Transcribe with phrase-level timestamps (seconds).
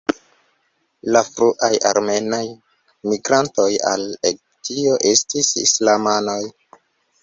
[1.15, 2.41] La fruaj armenaj
[3.13, 6.45] migrantoj al Egiptio estis islamanoj.